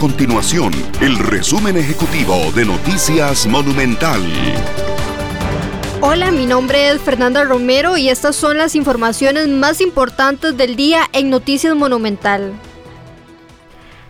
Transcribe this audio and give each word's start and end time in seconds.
continuación 0.00 0.72
el 1.02 1.18
resumen 1.18 1.76
ejecutivo 1.76 2.34
de 2.54 2.64
Noticias 2.64 3.46
Monumental. 3.46 4.22
Hola, 6.00 6.30
mi 6.30 6.46
nombre 6.46 6.88
es 6.88 7.02
Fernanda 7.02 7.44
Romero 7.44 7.98
y 7.98 8.08
estas 8.08 8.34
son 8.34 8.56
las 8.56 8.74
informaciones 8.74 9.48
más 9.48 9.82
importantes 9.82 10.56
del 10.56 10.74
día 10.74 11.02
en 11.12 11.28
Noticias 11.28 11.76
Monumental. 11.76 12.54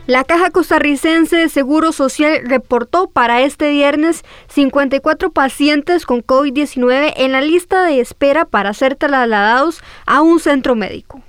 La 0.06 0.22
Caja 0.22 0.50
Costarricense 0.50 1.36
de 1.36 1.48
Seguro 1.48 1.91
Social 1.91 2.43
reportó 2.45 3.11
para 3.11 3.41
este 3.41 3.70
viernes 3.70 4.22
54 4.46 5.32
pacientes 5.32 6.07
con 6.07 6.22
COVID-19 6.22 7.14
en 7.16 7.32
la 7.32 7.41
lista 7.41 7.82
de 7.82 7.98
espera 7.98 8.45
para 8.45 8.75
ser 8.75 8.95
trasladados 8.95 9.82
a 10.07 10.22
un 10.22 10.38
centro 10.38 10.77
médico. 10.77 11.20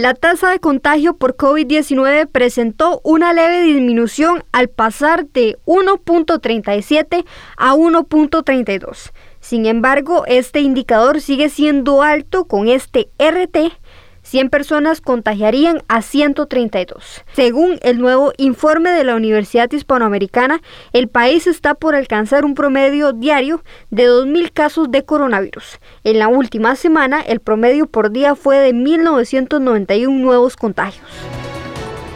La 0.00 0.14
tasa 0.14 0.48
de 0.48 0.60
contagio 0.60 1.18
por 1.18 1.36
COVID-19 1.36 2.26
presentó 2.26 3.02
una 3.04 3.34
leve 3.34 3.60
disminución 3.60 4.42
al 4.50 4.70
pasar 4.70 5.26
de 5.26 5.58
1.37 5.66 7.26
a 7.58 7.74
1.32. 7.74 9.12
Sin 9.40 9.66
embargo, 9.66 10.24
este 10.26 10.60
indicador 10.60 11.20
sigue 11.20 11.50
siendo 11.50 12.00
alto 12.00 12.46
con 12.46 12.66
este 12.66 13.10
RT 13.18 13.74
100 14.22 14.50
personas 14.50 15.00
contagiarían 15.00 15.82
a 15.88 16.02
132. 16.02 17.24
Según 17.32 17.78
el 17.82 17.98
nuevo 17.98 18.32
informe 18.36 18.90
de 18.90 19.04
la 19.04 19.14
Universidad 19.14 19.70
Hispanoamericana, 19.70 20.60
el 20.92 21.08
país 21.08 21.46
está 21.46 21.74
por 21.74 21.94
alcanzar 21.94 22.44
un 22.44 22.54
promedio 22.54 23.12
diario 23.12 23.62
de 23.90 24.08
2.000 24.08 24.52
casos 24.52 24.90
de 24.90 25.04
coronavirus. 25.04 25.80
En 26.04 26.18
la 26.18 26.28
última 26.28 26.76
semana, 26.76 27.20
el 27.20 27.40
promedio 27.40 27.86
por 27.86 28.10
día 28.10 28.34
fue 28.34 28.58
de 28.58 28.72
1.991 28.72 30.08
nuevos 30.10 30.56
contagios. 30.56 31.06